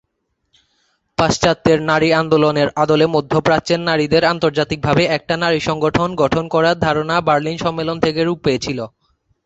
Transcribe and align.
পাশ্চাত্যের 1.17 1.79
নারী 1.89 2.09
আন্দোলনের 2.21 2.69
আদলে 2.75 3.05
মধ্যপ্রাচ্যের 3.07 3.81
নারীদের 3.89 4.23
আন্তর্জাতিকভাবে 4.25 5.03
একটা 5.17 5.35
নারী 5.37 5.59
সংগঠন 5.61 6.09
গঠন 6.21 6.45
করার 6.53 6.75
ধারণা 6.79 7.15
বার্লিন 7.27 7.57
সম্মেলন 7.57 7.97
থেকে 8.05 8.21
রূপ 8.23 8.39
পেয়েছিল। 8.45 8.79